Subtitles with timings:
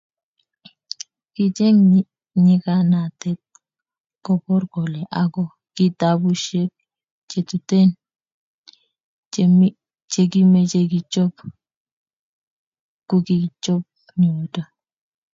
[1.33, 1.81] kicheng
[2.43, 3.41] nyikanatet
[4.25, 6.73] kobor kole akot kitabusheck
[7.29, 7.87] chetuten
[10.13, 11.35] chekimeche kichop
[13.09, 14.61] kukikichope yoto